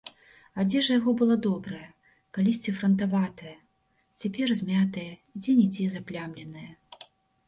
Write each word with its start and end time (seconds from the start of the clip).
Адзежа 0.61 0.91
яго 0.99 1.11
была 1.17 1.35
добрая, 1.47 1.89
калісьці 2.37 2.73
франтаватая, 2.77 3.53
цяпер 4.23 4.47
змятая 4.63 5.05
і 5.35 5.43
дзе-нідзе 5.45 5.85
заплямленая. 5.97 6.65